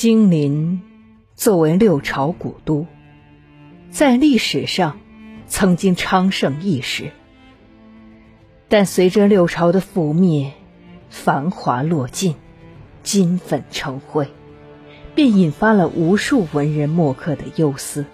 [0.00, 0.80] 金陵
[1.34, 2.86] 作为六朝古都，
[3.90, 4.98] 在历史上
[5.46, 7.10] 曾经昌盛一时，
[8.70, 10.52] 但随着六朝的覆灭，
[11.10, 12.34] 繁华落尽，
[13.02, 14.28] 金粉成灰，
[15.14, 18.06] 便引发了无数文人墨客的忧思。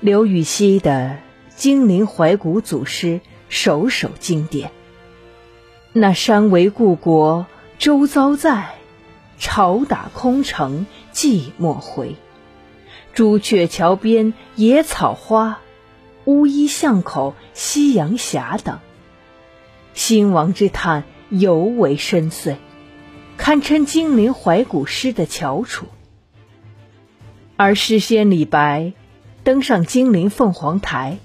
[0.00, 1.18] 刘禹锡的
[1.54, 3.06] 《金陵怀古组诗》
[3.48, 4.72] 首首经典
[5.94, 7.46] ：“那山为故国，
[7.78, 8.70] 周遭在。”
[9.40, 12.16] 朝打空城寂寞回，
[13.14, 15.60] 朱雀桥边野草花，
[16.26, 18.80] 乌衣巷口夕阳斜等。
[19.94, 22.56] 兴亡之叹尤为深邃，
[23.38, 25.86] 堪称金陵怀古诗的翘楚。
[27.56, 28.92] 而诗仙李白
[29.42, 31.18] 登上金陵凤凰台，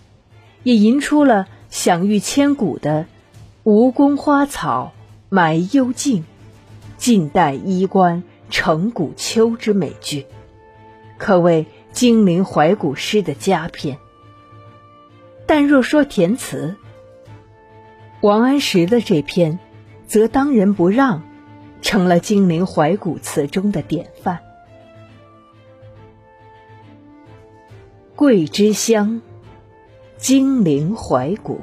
[0.64, 3.08] 也吟出了享誉千古的
[3.64, 4.94] “吴宫花草
[5.28, 6.24] 埋幽径”。
[6.98, 10.26] 晋代衣冠成古丘之美句，
[11.18, 13.98] 可谓金陵怀古诗的佳篇。
[15.46, 16.76] 但若说填词，
[18.22, 19.60] 王安石的这篇，
[20.08, 21.22] 则当仁不让，
[21.82, 24.40] 成了金陵怀古词中的典范。
[28.16, 29.22] 桂枝香，
[30.18, 31.60] 金陵怀古。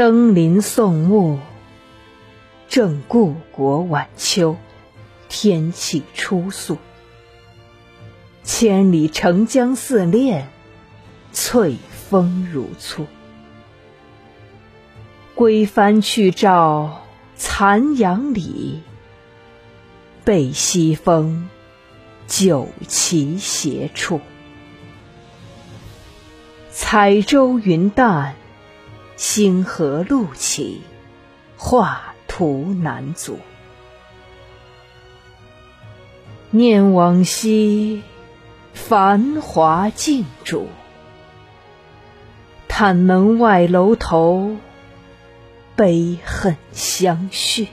[0.00, 1.38] 登临送目，
[2.70, 4.56] 正故国晚秋，
[5.28, 6.78] 天气初肃。
[8.42, 10.48] 千里澄江似练，
[11.34, 11.76] 翠
[12.08, 13.04] 峰如簇。
[15.34, 17.02] 归帆去照
[17.36, 18.80] 残阳里，
[20.24, 21.50] 背西风，
[22.26, 24.20] 酒旗斜矗。
[26.70, 28.39] 彩舟云淡。
[29.20, 30.80] 星河路起，
[31.58, 33.38] 画图难阻。
[36.48, 38.02] 念往昔，
[38.72, 40.68] 繁华尽主。
[42.66, 44.56] 叹门外楼头，
[45.76, 47.68] 悲恨相续。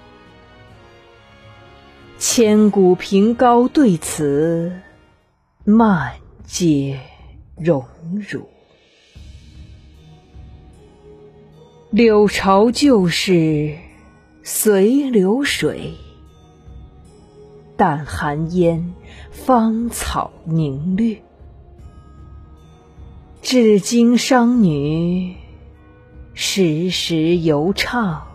[2.19, 4.81] 千古凭高对此，
[5.63, 6.99] 漫皆
[7.55, 7.87] 荣
[8.29, 8.49] 辱。
[11.89, 13.77] 柳巢旧事
[14.43, 15.93] 随流水，
[17.77, 18.93] 淡寒烟，
[19.31, 21.21] 芳草凝绿。
[23.41, 25.37] 至今商女
[26.33, 28.27] 时时犹唱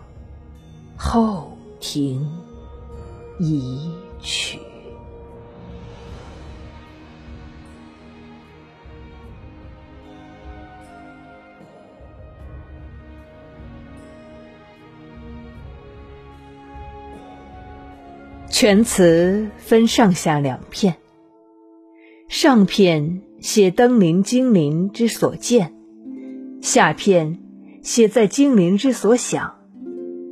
[0.97, 2.27] 后庭
[3.39, 4.57] 遗曲。
[18.63, 20.95] 全词分上下两片，
[22.29, 25.73] 上片写登临金陵之所见，
[26.61, 27.39] 下片
[27.81, 29.55] 写在金陵之所想，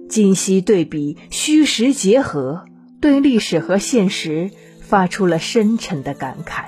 [0.08, 2.64] 今昔对比，虚实结合，
[3.02, 4.50] 对历史和现实
[4.80, 6.68] 发出了深沉的感慨。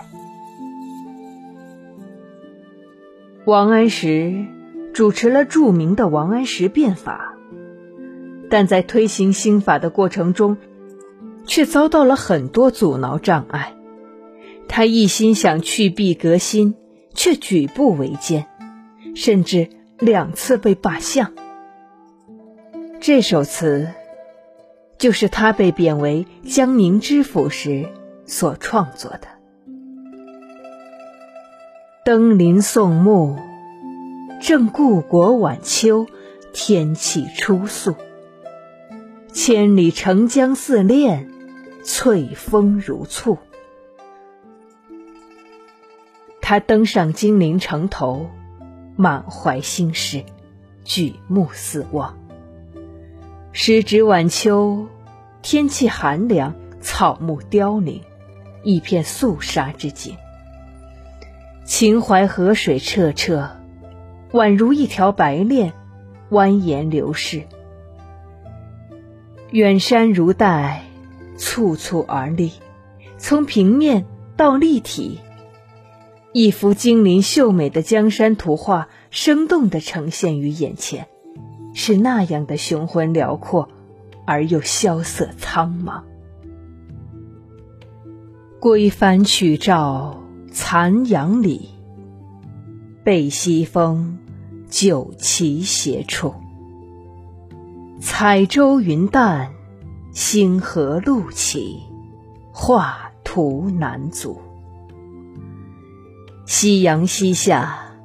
[3.45, 4.47] 王安石
[4.93, 7.35] 主持了著名的王安石变法，
[8.49, 10.57] 但在推行新法的过程中，
[11.45, 13.73] 却遭到了很多阻挠障碍，
[14.67, 16.75] 他一心想去弊革新，
[17.13, 18.47] 却举步维艰，
[19.15, 21.33] 甚至两次被罢相。
[22.99, 23.89] 这首词
[24.97, 27.89] 就是他被贬为江宁知府时
[28.25, 29.27] 所创作的。
[32.05, 33.37] 登临送目，
[34.41, 36.07] 正故国晚秋，
[36.53, 37.95] 天气初肃，
[39.33, 41.29] 千里澄江似练。
[41.83, 43.37] 翠峰如簇，
[46.41, 48.29] 他登上金陵城头，
[48.95, 50.23] 满怀心事，
[50.85, 52.17] 举目四望。
[53.51, 54.87] 时值晚秋，
[55.41, 58.01] 天气寒凉，草木凋零，
[58.63, 60.15] 一片肃杀之景。
[61.65, 63.49] 秦淮河水澈澈，
[64.31, 65.73] 宛如一条白练，
[66.29, 67.43] 蜿蜒流逝。
[69.51, 70.85] 远山如黛。
[71.37, 72.51] 簇簇而立，
[73.17, 75.19] 从平面到立体，
[76.31, 81.07] 一幅精灵秀美的江山图画，生动地呈现于眼前，
[81.73, 83.69] 是那样的雄浑辽阔，
[84.25, 86.01] 而又萧瑟苍茫。
[88.59, 91.69] 归帆去照残阳里，
[93.03, 94.17] 背西风，
[94.69, 96.33] 酒旗斜处。
[97.99, 99.52] 彩舟云淡，
[100.13, 101.81] 星河路起，
[102.51, 104.39] 画图难阻。
[106.45, 107.95] 夕阳西下，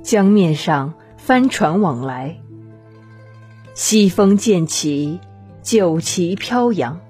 [0.00, 2.38] 江面上帆船往来，
[3.74, 5.18] 西风渐起，
[5.60, 7.00] 酒旗飘扬，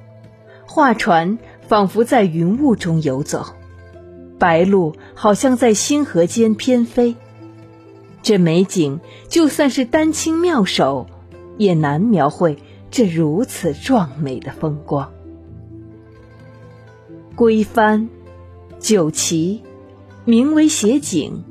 [0.66, 1.38] 画船
[1.68, 3.44] 仿佛在云雾中游走，
[4.38, 7.14] 白鹭好像在星河间翩飞。
[8.22, 11.06] 这美景，就算是丹青妙手。
[11.58, 12.56] 也难描绘
[12.90, 15.12] 这如此壮美的风光。
[17.36, 18.08] 归帆，
[18.78, 19.62] 酒旗，
[20.24, 21.44] 名为写景，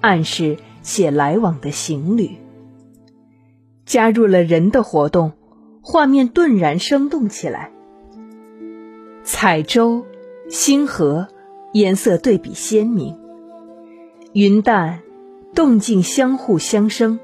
[0.00, 2.36] 暗示写来往的行旅。
[3.84, 5.32] 加入了人的活动，
[5.82, 7.70] 画面顿然生动起来。
[9.22, 10.06] 彩舟、
[10.48, 11.28] 星河，
[11.72, 13.18] 颜色对比鲜明，
[14.32, 15.02] 云淡，
[15.54, 17.20] 动静相互相生。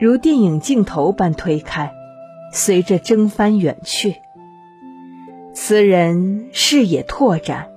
[0.00, 1.92] 如电影镜头般推开，
[2.54, 4.14] 随着征帆远去。
[5.52, 7.68] 词人视野拓展，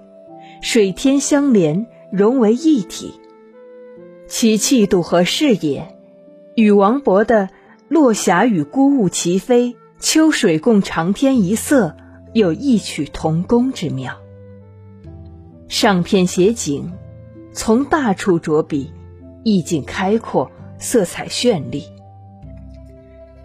[0.61, 3.19] 水天相连，融为一体。
[4.27, 5.97] 其气度和视野，
[6.55, 7.49] 与王勃的
[7.89, 11.97] “落霞与孤鹜齐飞，秋水共长天一色”
[12.33, 14.17] 有异曲同工之妙。
[15.67, 16.93] 上片写景，
[17.51, 18.91] 从大处着笔，
[19.43, 21.85] 意境开阔，色彩绚丽。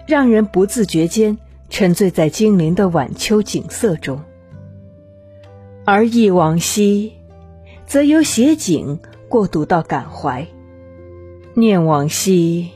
[0.06, 1.38] 让人不自觉间
[1.70, 4.20] 沉醉在精灵的晚秋景色中，
[5.84, 7.12] 而忆往昔，
[7.86, 10.46] 则由写景过渡到感怀，
[11.54, 12.70] 念往昔，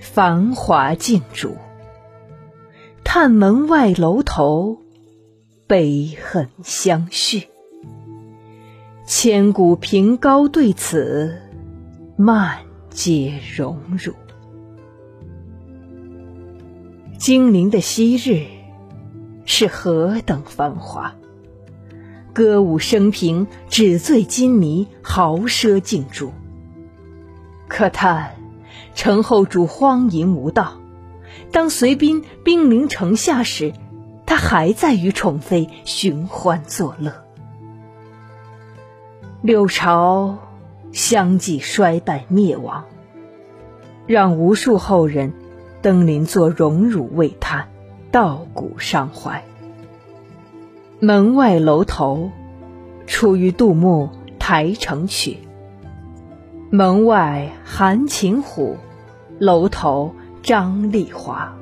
[0.00, 1.56] 繁华尽逐，
[3.04, 4.78] 叹门外楼头，
[5.66, 7.48] 悲恨相续，
[9.06, 11.38] 千古凭高对此，
[12.16, 12.58] 漫
[12.90, 14.14] 皆荣辱。
[17.22, 18.46] 金陵的昔日
[19.44, 21.14] 是何等繁华，
[22.32, 26.32] 歌舞升平，纸醉金迷，豪奢竞逐。
[27.68, 28.34] 可叹
[28.96, 30.80] 陈后主荒淫无道，
[31.52, 33.72] 当隋兵兵临城下时，
[34.26, 37.12] 他还在与宠妃寻欢作乐。
[39.42, 40.38] 六朝
[40.90, 42.84] 相继衰败灭亡，
[44.08, 45.32] 让无数后人。
[45.82, 47.68] 登临作荣辱未叹，
[48.12, 49.42] 道骨伤怀。
[51.00, 52.30] 门外楼头，
[53.08, 54.08] 出于杜牧
[54.38, 55.32] 《台城曲》。
[56.70, 58.76] 门外韩擒虎，
[59.40, 61.52] 楼头张丽华。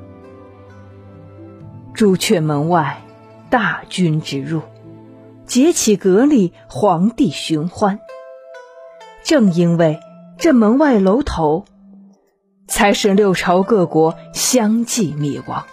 [1.95, 3.01] 朱雀门外，
[3.49, 4.61] 大军直入，
[5.47, 7.99] 结起格力，皇帝寻欢。
[9.23, 9.99] 正因为
[10.37, 11.65] 这门外楼头。
[12.71, 15.67] 才使六朝各国相继灭亡。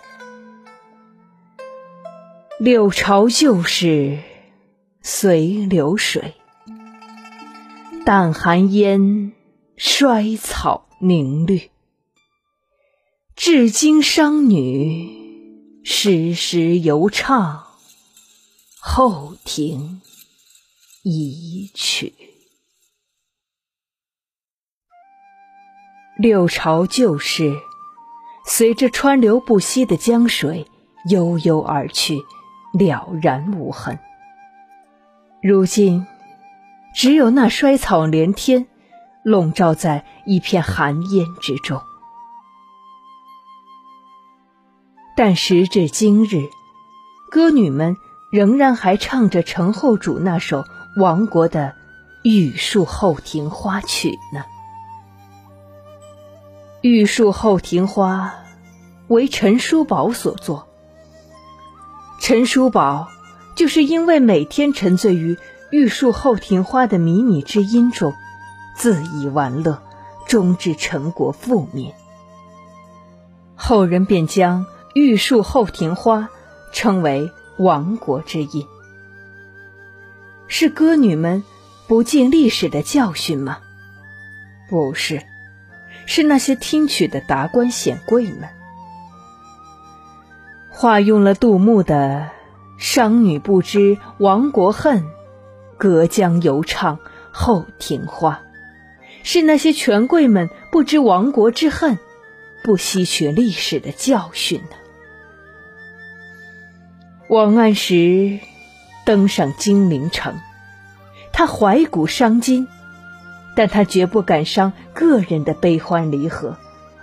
[2.58, 4.18] 六朝旧事
[5.00, 6.34] 随流水，
[8.04, 9.32] 淡寒烟，
[9.76, 11.70] 衰草凝绿。
[13.36, 17.58] 至今商女时时犹唱
[18.80, 20.02] 《后庭
[21.04, 22.12] 遗曲》。
[26.20, 27.54] 六朝旧事，
[28.44, 30.66] 随着川流不息的江水
[31.08, 32.24] 悠悠而去，
[32.72, 34.00] 了然无痕。
[35.40, 36.08] 如今，
[36.92, 38.66] 只有那衰草连天，
[39.22, 41.80] 笼罩在一片寒烟之中。
[45.16, 46.48] 但时至今日，
[47.30, 47.96] 歌女们
[48.32, 50.64] 仍然还唱着陈后主那首
[50.96, 51.76] 亡国的
[52.28, 54.44] 《玉树后庭花曲》呢。
[56.80, 58.34] 玉树后庭花，
[59.08, 60.68] 为陈叔宝所作。
[62.20, 63.08] 陈叔宝
[63.56, 65.36] 就是因为每天沉醉于
[65.72, 68.14] 玉树后庭花的靡靡之音中，
[68.76, 69.82] 自以玩乐，
[70.28, 71.96] 终致陈国覆灭。
[73.56, 76.28] 后人便将玉树后庭花
[76.72, 78.68] 称为亡国之音。
[80.46, 81.42] 是歌女们
[81.88, 83.58] 不敬历史的教训吗？
[84.70, 85.24] 不是。
[86.10, 88.48] 是那些听曲的达官显贵们，
[90.70, 92.30] 化用了杜牧的
[92.80, 95.04] “商女不知亡国恨，
[95.76, 96.98] 隔江犹唱
[97.30, 98.40] 后庭花”。
[99.22, 101.98] 是那些权贵们不知亡国之恨，
[102.64, 104.76] 不吸取历史的教训呢。
[107.28, 108.40] 王安石
[109.04, 110.40] 登上金陵城，
[111.34, 112.66] 他怀古伤今。
[113.58, 116.56] 但他绝不感伤个人的悲欢离合，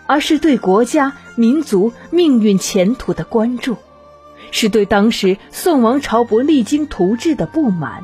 [0.08, 3.76] 而是对国家、民族命运前途的关注，
[4.52, 8.04] 是对当时宋王朝不励精图治的不满。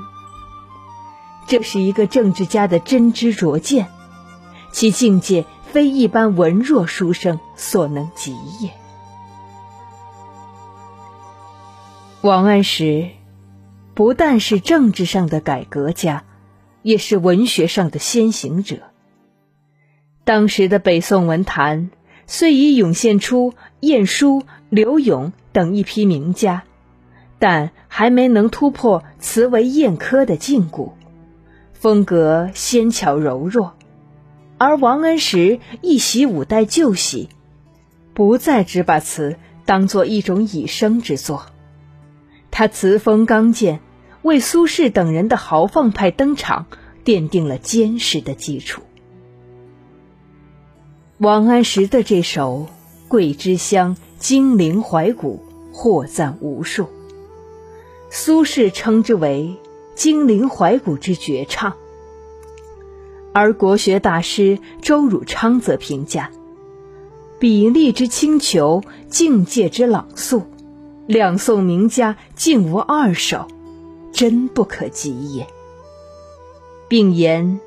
[1.47, 3.87] 这是一个政治家的真知灼见，
[4.73, 8.71] 其境界非一般文弱书生所能及也。
[12.19, 13.11] 王安石
[13.93, 16.25] 不但是政治上的改革家，
[16.83, 18.77] 也是文学上的先行者。
[20.23, 21.89] 当时的北宋文坛
[22.27, 26.63] 虽已涌现出晏殊、柳永等一批名家，
[27.39, 30.91] 但还没能突破词为砚刻的禁锢，
[31.73, 33.75] 风格纤巧柔弱。
[34.57, 37.29] 而王安石一袭五代旧喜，
[38.13, 41.47] 不再只把词当做一种以生之作。
[42.51, 43.79] 他词风刚健，
[44.21, 46.67] 为苏轼等人的豪放派登场
[47.03, 48.81] 奠定了坚实的基础。
[51.17, 52.67] 王安石的这首
[53.07, 56.87] 《桂枝香》金陵怀古获赞无数，
[58.09, 59.55] 苏轼称之为
[59.95, 61.73] “金陵怀古之绝唱”，
[63.33, 66.31] 而国学大师周汝昌则评价
[67.39, 70.47] ：“笔力之清遒，境界之朗肃。”
[71.07, 73.47] 两宋名家竟无二首，
[74.11, 75.47] 真不可及也。
[76.87, 77.59] 并言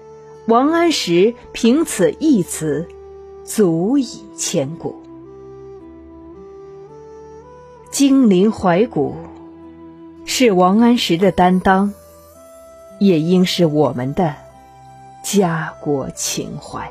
[0.47, 2.87] 王安石凭此一词，
[3.45, 4.95] 足以千古。
[7.91, 9.15] 金陵怀古
[10.27, 11.95] 是王安石的担当，
[12.99, 14.35] 也应是我们的
[15.23, 16.91] 家国情怀。